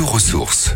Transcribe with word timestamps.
Retour 0.00 0.14
aux 0.14 0.18
sources. 0.18 0.74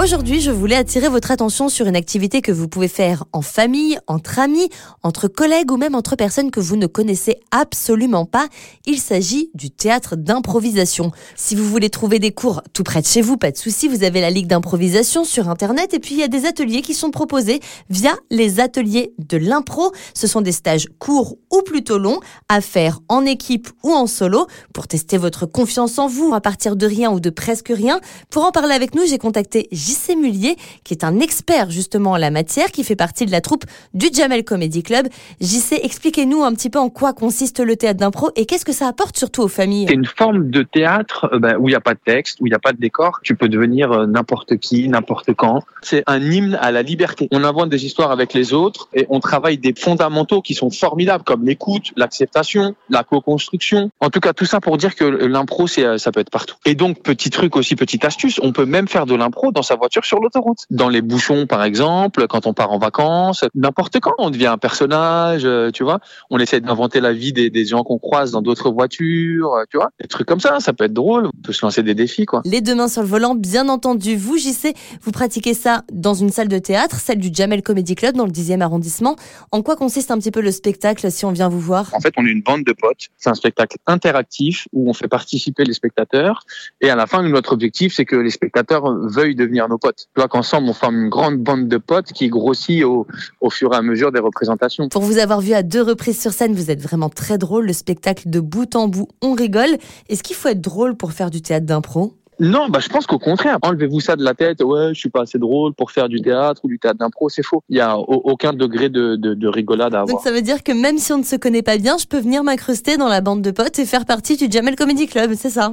Aujourd'hui, 0.00 0.40
je 0.40 0.52
voulais 0.52 0.76
attirer 0.76 1.08
votre 1.08 1.32
attention 1.32 1.68
sur 1.68 1.88
une 1.88 1.96
activité 1.96 2.40
que 2.40 2.52
vous 2.52 2.68
pouvez 2.68 2.86
faire 2.86 3.24
en 3.32 3.42
famille, 3.42 3.98
entre 4.06 4.38
amis, 4.38 4.68
entre 5.02 5.26
collègues 5.26 5.72
ou 5.72 5.76
même 5.76 5.96
entre 5.96 6.14
personnes 6.14 6.52
que 6.52 6.60
vous 6.60 6.76
ne 6.76 6.86
connaissez 6.86 7.40
absolument 7.50 8.24
pas. 8.24 8.46
Il 8.86 9.00
s'agit 9.00 9.50
du 9.54 9.72
théâtre 9.72 10.14
d'improvisation. 10.14 11.10
Si 11.34 11.56
vous 11.56 11.64
voulez 11.64 11.90
trouver 11.90 12.20
des 12.20 12.30
cours 12.30 12.62
tout 12.72 12.84
près 12.84 13.02
de 13.02 13.08
chez 13.08 13.22
vous, 13.22 13.36
pas 13.38 13.50
de 13.50 13.56
souci, 13.56 13.88
vous 13.88 14.04
avez 14.04 14.20
la 14.20 14.30
Ligue 14.30 14.46
d'improvisation 14.46 15.24
sur 15.24 15.48
Internet 15.48 15.92
et 15.94 15.98
puis 15.98 16.14
il 16.14 16.20
y 16.20 16.22
a 16.22 16.28
des 16.28 16.46
ateliers 16.46 16.82
qui 16.82 16.94
sont 16.94 17.10
proposés 17.10 17.58
via 17.90 18.14
les 18.30 18.60
ateliers 18.60 19.14
de 19.18 19.36
l'impro. 19.36 19.90
Ce 20.14 20.28
sont 20.28 20.42
des 20.42 20.52
stages 20.52 20.86
courts 21.00 21.34
ou 21.50 21.62
plutôt 21.62 21.98
longs 21.98 22.20
à 22.48 22.60
faire 22.60 23.00
en 23.08 23.26
équipe 23.26 23.68
ou 23.82 23.90
en 23.90 24.06
solo 24.06 24.46
pour 24.72 24.86
tester 24.86 25.18
votre 25.18 25.44
confiance 25.44 25.98
en 25.98 26.06
vous 26.06 26.34
à 26.34 26.40
partir 26.40 26.76
de 26.76 26.86
rien 26.86 27.10
ou 27.10 27.18
de 27.18 27.30
presque 27.30 27.72
rien. 27.74 27.98
Pour 28.30 28.44
en 28.44 28.52
parler 28.52 28.74
avec 28.74 28.94
nous, 28.94 29.02
j'ai 29.04 29.18
contacté 29.18 29.66
JC 29.88 30.16
Mullier, 30.16 30.56
qui 30.84 30.92
est 30.92 31.04
un 31.04 31.20
expert 31.20 31.70
justement 31.70 32.12
en 32.12 32.16
la 32.16 32.30
matière, 32.30 32.70
qui 32.70 32.84
fait 32.84 32.96
partie 32.96 33.24
de 33.24 33.30
la 33.30 33.40
troupe 33.40 33.64
du 33.94 34.08
Jamel 34.12 34.44
Comedy 34.44 34.82
Club. 34.82 35.08
JC, 35.40 35.80
expliquez-nous 35.82 36.44
un 36.44 36.52
petit 36.52 36.68
peu 36.68 36.78
en 36.78 36.90
quoi 36.90 37.12
consiste 37.12 37.60
le 37.60 37.76
théâtre 37.76 38.00
d'impro 38.00 38.30
et 38.36 38.44
qu'est-ce 38.44 38.64
que 38.64 38.72
ça 38.72 38.86
apporte 38.86 39.16
surtout 39.16 39.42
aux 39.42 39.48
familles? 39.48 39.86
C'est 39.88 39.94
une 39.94 40.04
forme 40.04 40.50
de 40.50 40.62
théâtre 40.62 41.30
euh, 41.32 41.38
ben, 41.38 41.56
où 41.58 41.68
il 41.68 41.72
n'y 41.72 41.76
a 41.76 41.80
pas 41.80 41.94
de 41.94 42.00
texte, 42.04 42.40
où 42.40 42.46
il 42.46 42.50
n'y 42.50 42.56
a 42.56 42.58
pas 42.58 42.72
de 42.72 42.78
décor. 42.78 43.20
Tu 43.22 43.34
peux 43.34 43.48
devenir 43.48 43.92
euh, 43.92 44.06
n'importe 44.06 44.58
qui, 44.58 44.88
n'importe 44.88 45.32
quand. 45.34 45.62
C'est 45.82 46.02
un 46.06 46.20
hymne 46.20 46.58
à 46.60 46.70
la 46.70 46.82
liberté. 46.82 47.28
On 47.32 47.44
invente 47.44 47.70
des 47.70 47.86
histoires 47.86 48.10
avec 48.10 48.34
les 48.34 48.52
autres 48.52 48.88
et 48.94 49.06
on 49.08 49.20
travaille 49.20 49.58
des 49.58 49.74
fondamentaux 49.74 50.42
qui 50.42 50.54
sont 50.54 50.70
formidables, 50.70 51.24
comme 51.24 51.44
l'écoute, 51.44 51.92
l'acceptation, 51.96 52.74
la 52.90 53.04
co-construction. 53.04 53.90
En 54.00 54.10
tout 54.10 54.20
cas, 54.20 54.32
tout 54.32 54.44
ça 54.44 54.60
pour 54.60 54.76
dire 54.76 54.94
que 54.94 55.04
l'impro, 55.04 55.66
euh, 55.78 55.98
ça 55.98 56.12
peut 56.12 56.20
être 56.20 56.30
partout. 56.30 56.56
Et 56.64 56.74
donc, 56.74 57.02
petit 57.02 57.30
truc 57.30 57.56
aussi, 57.56 57.76
petite 57.76 58.04
astuce, 58.04 58.40
on 58.42 58.52
peut 58.52 58.66
même 58.66 58.88
faire 58.88 59.06
de 59.06 59.14
l'impro 59.14 59.52
dans 59.52 59.62
sa 59.68 59.76
voiture 59.76 60.04
sur 60.04 60.18
l'autoroute. 60.18 60.58
Dans 60.70 60.88
les 60.88 61.02
bouchons, 61.02 61.46
par 61.46 61.62
exemple, 61.62 62.26
quand 62.26 62.46
on 62.46 62.54
part 62.54 62.72
en 62.72 62.78
vacances, 62.78 63.44
n'importe 63.54 64.00
quand, 64.00 64.14
on 64.18 64.30
devient 64.30 64.46
un 64.46 64.58
personnage, 64.58 65.44
euh, 65.44 65.70
tu 65.70 65.84
vois. 65.84 66.00
On 66.30 66.38
essaie 66.38 66.60
d'inventer 66.60 67.00
la 67.00 67.12
vie 67.12 67.32
des, 67.32 67.50
des 67.50 67.64
gens 67.64 67.84
qu'on 67.84 67.98
croise 67.98 68.32
dans 68.32 68.42
d'autres 68.42 68.70
voitures, 68.70 69.52
euh, 69.54 69.64
tu 69.70 69.76
vois. 69.76 69.90
Des 70.00 70.08
trucs 70.08 70.26
comme 70.26 70.40
ça, 70.40 70.60
ça 70.60 70.72
peut 70.72 70.84
être 70.84 70.92
drôle. 70.92 71.26
On 71.26 71.42
peut 71.42 71.52
se 71.52 71.64
lancer 71.64 71.82
des 71.82 71.94
défis, 71.94 72.26
quoi. 72.26 72.42
Les 72.44 72.60
deux 72.60 72.74
mains 72.74 72.88
sur 72.88 73.02
le 73.02 73.08
volant, 73.08 73.34
bien 73.34 73.68
entendu. 73.68 74.16
Vous, 74.16 74.38
JC, 74.38 74.74
vous 75.02 75.12
pratiquez 75.12 75.54
ça 75.54 75.82
dans 75.92 76.14
une 76.14 76.30
salle 76.30 76.48
de 76.48 76.58
théâtre, 76.58 76.96
celle 76.96 77.18
du 77.18 77.30
Jamel 77.32 77.62
Comedy 77.62 77.94
Club 77.94 78.16
dans 78.16 78.24
le 78.24 78.32
10e 78.32 78.60
arrondissement. 78.60 79.16
En 79.52 79.62
quoi 79.62 79.76
consiste 79.76 80.10
un 80.10 80.18
petit 80.18 80.30
peu 80.30 80.40
le 80.40 80.50
spectacle 80.50 81.10
si 81.10 81.24
on 81.24 81.32
vient 81.32 81.48
vous 81.48 81.60
voir? 81.60 81.90
En 81.92 82.00
fait, 82.00 82.14
on 82.16 82.26
est 82.26 82.30
une 82.30 82.42
bande 82.42 82.64
de 82.64 82.72
potes. 82.72 83.08
C'est 83.18 83.30
un 83.30 83.34
spectacle 83.34 83.76
interactif 83.86 84.66
où 84.72 84.88
on 84.88 84.94
fait 84.94 85.08
participer 85.08 85.64
les 85.64 85.74
spectateurs. 85.74 86.44
Et 86.80 86.90
à 86.90 86.96
la 86.96 87.06
fin, 87.06 87.22
notre 87.22 87.52
objectif, 87.52 87.94
c'est 87.94 88.04
que 88.04 88.16
les 88.16 88.30
spectateurs 88.30 88.84
veuillent 89.08 89.34
devenir 89.34 89.57
nos 89.66 89.78
potes. 89.78 90.06
Tu 90.14 90.20
vois 90.20 90.28
qu'ensemble, 90.28 90.68
on 90.68 90.72
forme 90.74 91.02
une 91.02 91.08
grande 91.08 91.38
bande 91.38 91.66
de 91.66 91.78
potes 91.78 92.12
qui 92.12 92.28
grossit 92.28 92.84
au, 92.84 93.06
au 93.40 93.50
fur 93.50 93.72
et 93.72 93.76
à 93.76 93.82
mesure 93.82 94.12
des 94.12 94.20
représentations. 94.20 94.88
Pour 94.90 95.02
vous 95.02 95.18
avoir 95.18 95.40
vu 95.40 95.54
à 95.54 95.64
deux 95.64 95.82
reprises 95.82 96.20
sur 96.20 96.32
scène, 96.32 96.52
vous 96.54 96.70
êtes 96.70 96.80
vraiment 96.80 97.08
très 97.08 97.38
drôle. 97.38 97.66
Le 97.66 97.72
spectacle 97.72 98.30
de 98.30 98.38
bout 98.38 98.76
en 98.76 98.86
bout, 98.86 99.08
on 99.22 99.32
rigole. 99.32 99.76
Est-ce 100.08 100.22
qu'il 100.22 100.36
faut 100.36 100.48
être 100.48 100.60
drôle 100.60 100.96
pour 100.96 101.12
faire 101.12 101.30
du 101.30 101.42
théâtre 101.42 101.66
d'impro? 101.66 102.12
Non, 102.40 102.68
bah, 102.68 102.78
je 102.78 102.88
pense 102.88 103.04
qu'au 103.04 103.18
contraire, 103.18 103.58
enlevez-vous 103.62 103.98
ça 103.98 104.14
de 104.14 104.22
la 104.22 104.32
tête. 104.32 104.62
Ouais, 104.62 104.90
je 104.94 105.00
suis 105.00 105.08
pas 105.10 105.22
assez 105.22 105.38
drôle 105.40 105.74
pour 105.74 105.90
faire 105.90 106.08
du 106.08 106.20
théâtre 106.20 106.60
ou 106.62 106.68
du 106.68 106.78
théâtre 106.78 106.98
d'impro. 106.98 107.28
C'est 107.28 107.42
faux. 107.42 107.64
Il 107.68 107.76
y 107.76 107.80
a 107.80 107.98
au- 107.98 108.04
aucun 108.30 108.52
degré 108.52 108.88
de, 108.88 109.16
de, 109.16 109.34
de 109.34 109.48
rigolade 109.48 109.92
à 109.92 110.00
Donc 110.02 110.10
avoir. 110.10 110.22
ça 110.22 110.30
veut 110.30 110.40
dire 110.42 110.62
que 110.62 110.70
même 110.70 110.98
si 110.98 111.12
on 111.12 111.18
ne 111.18 111.24
se 111.24 111.34
connaît 111.34 111.62
pas 111.62 111.78
bien, 111.78 111.96
je 111.98 112.06
peux 112.06 112.20
venir 112.20 112.44
m'incruster 112.44 112.96
dans 112.96 113.08
la 113.08 113.20
bande 113.22 113.42
de 113.42 113.50
potes 113.50 113.80
et 113.80 113.84
faire 113.84 114.06
partie 114.06 114.36
du 114.36 114.46
Jamel 114.48 114.76
Comedy 114.76 115.08
Club, 115.08 115.32
c'est 115.34 115.50
ça? 115.50 115.72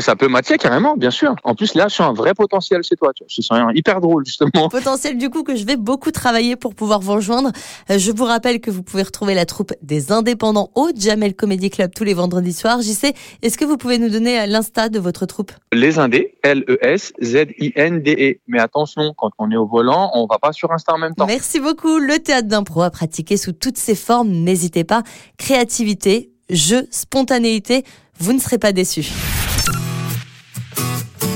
Ça 0.00 0.14
peut 0.14 0.28
matcher 0.28 0.58
carrément, 0.58 0.96
bien 0.96 1.10
sûr. 1.10 1.34
En 1.42 1.54
plus, 1.54 1.74
là, 1.74 1.88
je 1.88 1.94
sens 1.94 2.10
un 2.10 2.12
vrai 2.12 2.34
potentiel 2.34 2.82
chez 2.82 2.96
toi. 2.96 3.12
Un 3.50 3.72
hyper 3.74 4.00
drôle, 4.00 4.26
justement. 4.26 4.68
Potentiel 4.68 5.16
du 5.16 5.30
coup 5.30 5.42
que 5.42 5.56
je 5.56 5.64
vais 5.64 5.76
beaucoup 5.76 6.10
travailler 6.10 6.56
pour 6.56 6.74
pouvoir 6.74 7.00
vous 7.00 7.14
rejoindre. 7.14 7.50
Euh, 7.90 7.98
Je 7.98 8.12
vous 8.12 8.24
rappelle 8.24 8.60
que 8.60 8.70
vous 8.70 8.82
pouvez 8.82 9.02
retrouver 9.02 9.34
la 9.34 9.46
troupe 9.46 9.72
des 9.82 10.12
indépendants 10.12 10.70
au 10.74 10.90
Jamel 10.94 11.34
Comedy 11.34 11.70
Club 11.70 11.92
tous 11.94 12.04
les 12.04 12.14
vendredis 12.14 12.52
soirs. 12.52 12.82
JC, 12.82 13.14
est-ce 13.42 13.56
que 13.56 13.64
vous 13.64 13.76
pouvez 13.76 13.98
nous 13.98 14.10
donner 14.10 14.40
euh, 14.40 14.46
l'insta 14.46 14.88
de 14.88 14.98
votre 14.98 15.24
troupe? 15.24 15.52
Les 15.72 15.98
Indés, 15.98 16.34
L-E-S-Z-I-N-D-E. 16.42 18.32
E. 18.32 18.38
Mais 18.48 18.60
attention, 18.60 19.14
quand 19.16 19.30
on 19.38 19.50
est 19.50 19.56
au 19.56 19.66
volant, 19.66 20.10
on 20.14 20.26
va 20.26 20.38
pas 20.38 20.52
sur 20.52 20.72
Insta 20.72 20.92
en 20.94 20.98
même 20.98 21.14
temps. 21.14 21.26
Merci 21.26 21.60
beaucoup. 21.60 21.98
Le 21.98 22.18
théâtre 22.18 22.48
d'impro 22.48 22.82
à 22.82 22.90
pratiquer 22.90 23.36
sous 23.36 23.52
toutes 23.52 23.78
ses 23.78 23.94
formes. 23.94 24.28
N'hésitez 24.28 24.84
pas. 24.84 25.02
Créativité, 25.38 26.30
jeu, 26.50 26.86
spontanéité, 26.90 27.84
vous 28.18 28.32
ne 28.32 28.38
serez 28.38 28.58
pas 28.58 28.72
déçus. 28.72 29.12